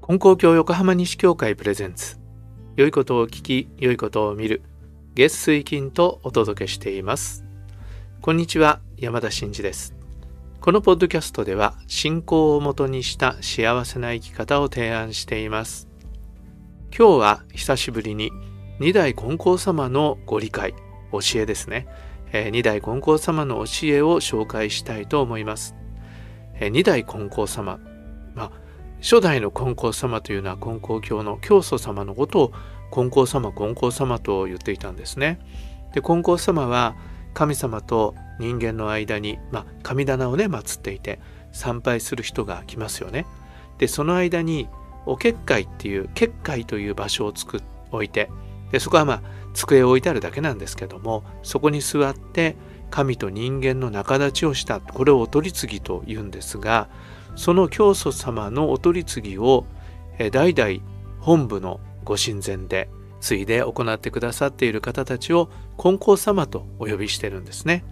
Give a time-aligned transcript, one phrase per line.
[0.00, 2.18] 本校教横浜西教会プレゼンツ。
[2.76, 4.62] 良いことを聞き良いことを見る。
[5.14, 7.44] 月水金とお届けしています。
[8.20, 9.94] こんにちは山田真嗣です。
[10.60, 15.88] このポッドキャストでは信仰をもとにした幸せな生き方を提案しています。
[16.96, 18.30] 今日は久しぶりに
[18.78, 20.74] 二代金光様のご理解
[21.12, 21.86] 教えですね、
[22.32, 25.74] えー、二代金光様の教えを紹介したいと思います、
[26.68, 27.78] 二代金光様
[28.34, 28.50] まあ
[29.00, 32.52] 初代の金光様というのは金光教の教祖様のことを
[32.92, 35.38] 金光様金光様と言っていたんですね。
[35.94, 36.96] で金光様は
[37.32, 41.20] 神様と人間の間に、まあ、神棚をね祀っていて
[41.52, 43.26] 参拝する人が来ますよね。
[43.78, 44.68] でその間に
[45.06, 48.30] お結界っていう結界という場所を作っおいて
[48.72, 49.22] でそこはまあ
[49.52, 52.56] 机を置いてあるだけなんですけどもそこに座って
[52.90, 56.88] 神と人間の仲立ちをしたこれをお取り次ぎと言うんですが
[57.36, 59.66] その教祖様のお取り次ぎを
[60.32, 60.80] 代々
[61.20, 67.84] 本部のご神前で継いで行ってくださっている方たちを金光様とお呼びしてるんですね。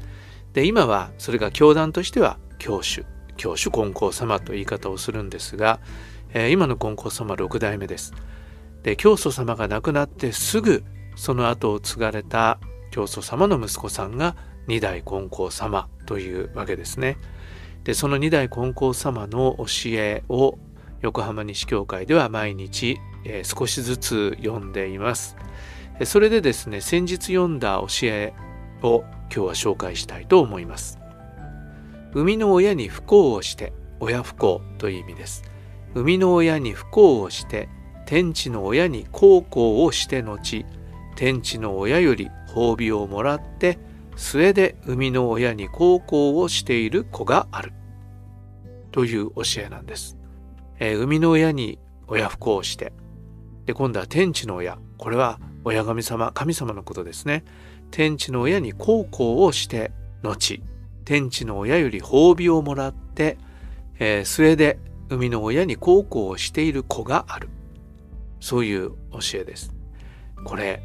[0.52, 3.04] で今はそれが教団としては教主
[3.36, 5.80] 教主金光様と言い方をするんですが、
[6.34, 8.12] え、今の金光様6代目です。
[8.82, 10.84] で教祖様が亡くなってすぐ
[11.16, 12.58] その後を継がれた
[12.90, 14.36] 教祖様の息子さんが
[14.68, 17.16] 二代金光様というわけですね。
[17.84, 20.58] でその二代金光様の教えを
[21.00, 25.36] 横浜西教会では毎日、えー、少しずつ読んでいます。
[26.04, 28.32] それでですね先日読んだ教え
[28.82, 30.98] を今日は紹介したいと思います。
[32.12, 35.42] 生みの親に不幸をして親不幸という意味です。
[35.94, 37.68] 生みの親に不幸をして
[38.06, 40.64] 天地の親に孝行をして後
[41.16, 43.78] 天地の親より褒美をもらって
[44.18, 47.72] 末で生みの親に孝行をしている子がある
[48.90, 50.18] という教えなんです。
[50.80, 52.92] えー、生みの親に親不孝をして
[53.64, 57.44] で今度は天地の親これは親神様神様のことですね。
[57.92, 60.62] 天地の親に孝行をして後
[61.04, 63.38] 天地の親より褒美をもらって、
[64.00, 67.48] えー、末で生みの親に孝行をしている子がある
[68.40, 69.72] そういう教えです。
[70.44, 70.82] これ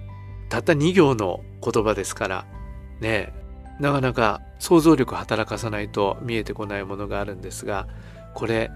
[0.50, 2.53] たった2行の言葉ですから
[3.04, 3.34] ね
[3.80, 7.88] なかなか想像力働かさないと見えてこないものがあるんですが
[8.34, 8.72] これ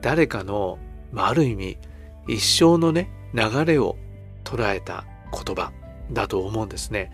[0.00, 0.78] 誰かの、
[1.12, 1.78] まあ、ある意味
[2.26, 3.96] 一生のね流れを
[4.44, 5.72] 捉えた言葉
[6.10, 7.12] だと思うんですね。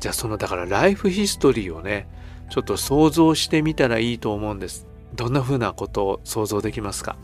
[0.00, 2.08] じゃあそのだからライフヒストリーをね
[2.50, 4.86] ちょっと想像してみたらいいと思うんです。
[5.14, 7.16] どんな風なことを想像できますか？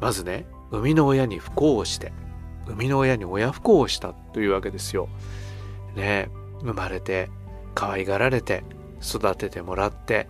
[0.00, 2.12] まずね生みの親に不幸をして
[2.66, 5.08] 生みの親に親不幸をしたというわけですよ。
[5.96, 6.28] ね
[6.60, 7.30] 生まれて
[7.74, 8.64] 可愛がられて
[9.02, 10.28] 育ててもらって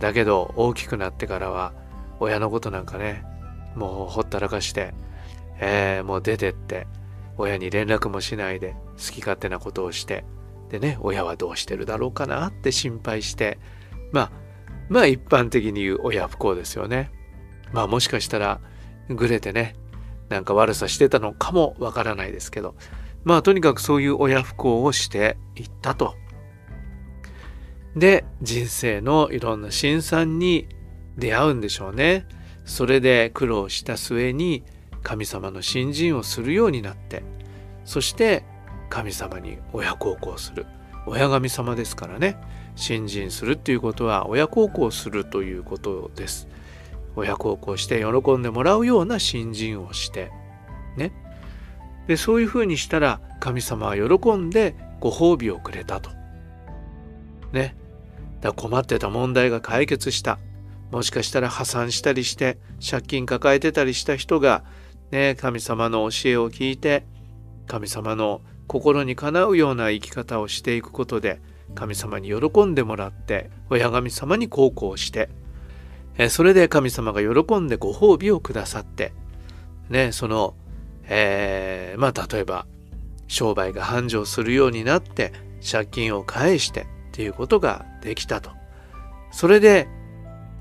[0.00, 1.72] だけど大きくなってからは
[2.20, 3.24] 親のことなんかね
[3.74, 4.94] もうほったらかして、
[5.60, 6.86] えー、もう出てって
[7.36, 10.24] 親に連絡もしないで好き勝手なことをして
[10.70, 13.58] でね親はどうしてるだろうかなって心配して
[14.12, 14.32] まあ
[14.88, 17.10] まあ一般的に言う親不幸ですよね。
[17.72, 18.60] まあもしかしたら
[19.10, 19.76] ぐれてね
[20.28, 22.74] なんか悪さしてたのかもわからないですけど
[23.24, 26.14] まあとにかくそういう親不幸をしていったと。
[27.98, 30.68] で人生のいろんな辛酸に
[31.16, 32.26] 出会うんでしょうね。
[32.64, 34.62] それで苦労した末に
[35.02, 37.22] 神様の信心をするようになって
[37.84, 38.44] そして
[38.90, 40.66] 神様に親孝行する。
[41.06, 42.36] 親神様ですからね。
[42.76, 46.46] 信心するっていうことは親孝行するということです。
[47.16, 50.30] 親孝行して喜んでもらうような信心をして
[50.96, 51.12] ね。
[52.06, 56.10] でそういうふうにしたら神様は喜んでご褒美をくれたと。
[57.52, 57.77] ね。
[58.40, 60.38] だ困ってた問題が解決した。
[60.90, 64.64] もしかしたら破産したりして借金抱えてたりした人が
[65.10, 67.04] ね神様の教えを聞いて
[67.66, 71.40] 神様の心にかなうような生き方をしていくことで
[71.74, 75.28] 神様に喜んでもらって親神様に孝行して
[76.30, 79.12] それで神様が喜んでご褒美をくださって
[79.88, 80.54] ねその、
[81.04, 82.66] えー、まあ例えば
[83.26, 85.32] 商売が繁盛するようになって
[85.70, 86.86] 借金を返して
[87.18, 88.52] っていうことができたと。
[89.32, 89.88] それで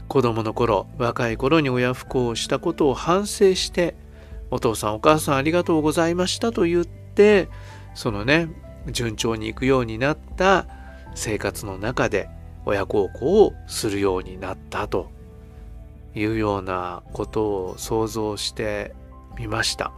[0.07, 3.93] 子供の頃若い頃に親不孝をしたことを反省して
[4.49, 7.47] お父さんお母さんありがとうございましたと言って
[7.93, 8.49] そのね
[8.87, 10.65] 順調にいくようになった
[11.13, 12.27] 生活の中で
[12.65, 15.11] 親孝行をするようになったと
[16.15, 18.95] いうようなことを想像して
[19.37, 19.91] みました。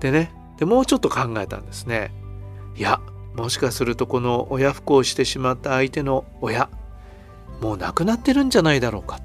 [0.00, 2.10] でねでもうちょっと考えたんですね。
[2.74, 3.00] いや
[3.38, 6.68] もしかするとこの親不孝してしまった相手の親
[7.60, 9.20] もう亡くなってるんじゃないだろうか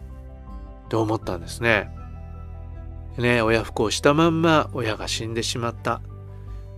[0.86, 1.90] って思ったんですね。
[3.18, 6.00] ね親不孝したまんま親が死んでしまった。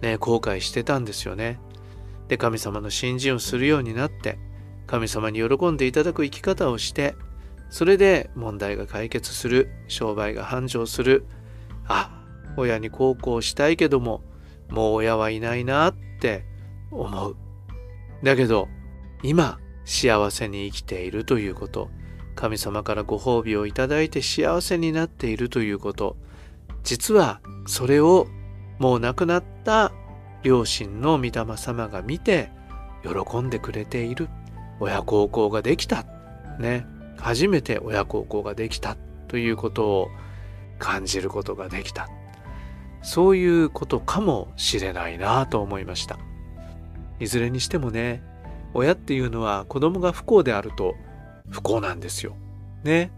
[0.02, 1.60] ね後悔してたんですよね。
[2.30, 4.40] で神様の信心をするようになって
[4.88, 7.16] 神様に喜んでいただく生き方をして
[7.70, 11.26] それで問題が解決する商売が繁盛する
[11.86, 12.24] あ
[12.56, 14.22] 親に孝行したいけども
[14.70, 16.55] もう親はいないなって
[16.92, 17.36] 思う。
[18.24, 18.68] だけど
[19.24, 21.90] 今幸せに生きているということ。
[22.36, 26.18] 神様からご褒美をいただいて幸せになっているということ。
[26.84, 28.28] 実はそれを
[28.78, 29.94] もう亡くなった
[30.44, 32.52] 両親の御霊様が見て
[33.04, 34.28] 喜んでくれている。
[34.80, 36.06] 親孝行ができた。
[36.60, 36.86] ね。
[37.18, 38.98] 初めて親孝行ができた
[39.28, 40.10] ということを
[40.78, 42.10] 感じることができた。
[43.02, 46.20] そういうことかもしれないなと思いました。
[47.20, 48.24] いずれにしてもね
[48.74, 50.96] 親っていうのは子供が不幸であると
[51.50, 52.36] 不幸なんですよ。
[52.84, 53.12] ね。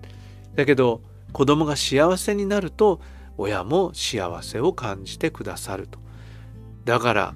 [0.55, 1.01] だけど
[1.33, 2.99] 子供が幸せになると
[3.37, 5.99] 親も幸せを感じてくださると。
[6.85, 7.35] だから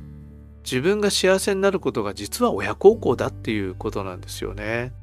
[0.64, 4.94] 自分が幸せになることが実は親孝行だっていうことなんですよね。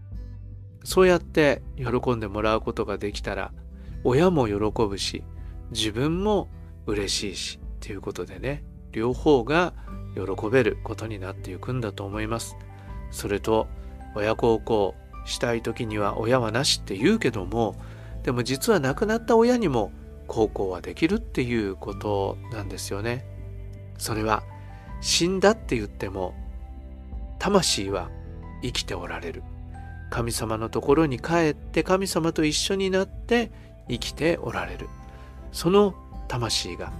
[0.84, 3.52] そうやって喜んでもらうことができたら
[4.04, 4.54] 親も喜
[4.86, 5.24] ぶし
[5.70, 6.48] 自分も
[6.86, 9.72] 嬉しいしっていうことでね両方が
[10.14, 12.56] 喜べることになっていくんだと思います。
[13.10, 13.68] それと
[14.14, 14.94] 親孝行
[15.24, 17.76] したい時には親はなしって言うけども
[18.22, 19.92] でも実は亡くなった親にも
[20.26, 23.24] 孝行はできるっていうことなんですよね。
[23.98, 24.42] それは
[25.00, 26.34] 死んだって言っても
[27.38, 28.10] 魂は
[28.62, 29.42] 生きておられる。
[30.10, 33.50] 神様のところに帰って神様と一緒になって
[33.88, 34.88] 生きておられる。
[35.52, 35.94] その
[36.28, 36.92] 魂が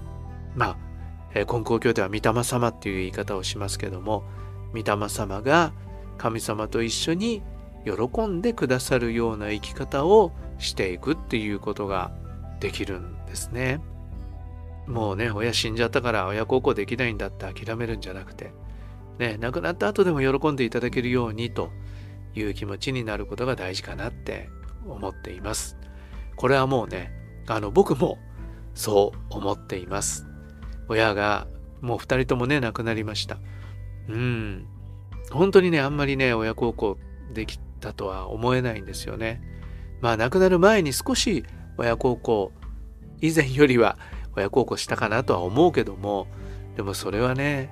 [0.54, 0.76] まあ
[1.32, 4.24] 金光教では御霊様っていう言い方をしますけども
[4.72, 5.72] 御霊様が
[6.16, 7.42] 神様と一緒に
[7.84, 12.10] 喜んでくださるような生き方をしていくっていうことが
[12.60, 13.80] できるんですね。
[14.86, 18.52] もうね、親死んじゃったから親孝行できないんだって諦めるんじゃなくて、
[19.18, 21.70] ね、亡くなった後でも喜んでいただけるようにと
[22.34, 24.48] いう気持ちになることが大事かなって
[24.86, 25.76] 思っています。
[26.36, 27.12] これはもうね、
[27.46, 28.18] あの僕も
[28.74, 30.27] そう思っています。
[30.88, 31.46] 親が
[31.80, 33.38] もう二人ともね、亡くなりました。
[34.08, 34.66] うん。
[35.30, 36.98] 本当にね、あんまりね、親孝行
[37.32, 39.42] できたとは思えないんですよね。
[40.00, 41.44] まあ亡くなる前に少し
[41.76, 42.52] 親孝行
[43.20, 43.98] 以前よりは
[44.36, 46.28] 親孝行したかなとは思うけども
[46.76, 47.70] でもそれはね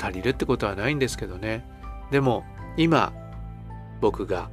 [0.00, 1.66] 足りるってことはないんですけどね
[2.10, 2.44] でも
[2.76, 3.12] 今
[4.00, 4.50] 僕が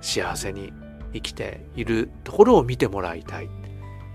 [0.00, 0.72] 幸せに
[1.14, 3.48] 生きているところを見てもらいたい。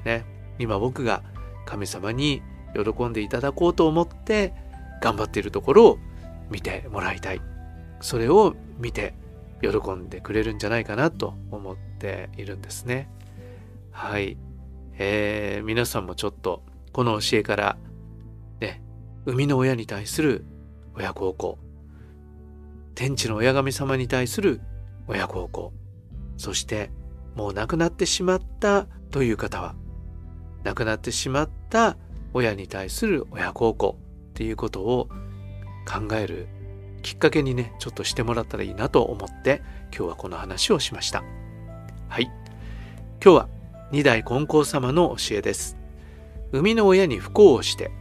[0.05, 0.25] ね、
[0.59, 1.23] 今僕が
[1.65, 2.41] 神様に
[2.73, 4.53] 喜んでいただこうと思って
[5.01, 5.99] 頑張っているところを
[6.49, 7.41] 見てもらいたい。
[8.01, 9.13] それを見て
[9.61, 13.09] 喜んでくれるんじゃないかなと思っているんですね。
[13.91, 14.37] はい。
[14.97, 17.77] えー、皆さんもちょっとこの教えから
[18.59, 18.81] ね、
[19.25, 20.45] 生みの親に対する
[20.95, 21.57] 親孝行、
[22.95, 24.61] 天地の親神様に対する
[25.07, 25.73] 親孝行、
[26.37, 26.91] そして
[27.35, 29.75] もう亡くなってしまったという方は、
[30.63, 31.97] 亡くなってしまった
[32.33, 33.97] 親に対する親孝行
[34.31, 35.09] っていうことを
[35.85, 36.47] 考える
[37.01, 39.61] きっかけにね、ちょっとしてもらったらいいなと思って、
[39.95, 41.23] 今日はこの話をしました。
[42.07, 42.25] はい。
[43.23, 43.49] 今日は
[43.91, 45.77] 二代金光様の教えです。
[46.51, 47.91] 生みの親に不幸をして、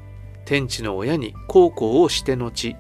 [0.44, 2.76] 天地の親に孝行をして後、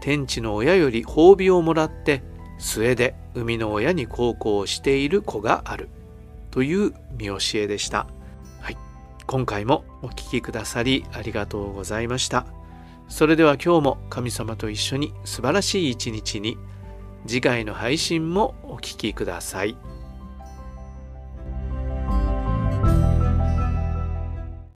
[0.00, 2.22] 天地の親より褒美をもらって、
[2.58, 5.88] 末で生みの親に孝行をしている子がある。
[6.50, 8.06] という見教えでした。
[9.26, 12.46] 今回もお聴きくださりありがとうございました。
[13.08, 16.56] それでは今日も神様と一緒に素晴らしい一日に
[17.26, 19.76] 次回の配信もお聴きください。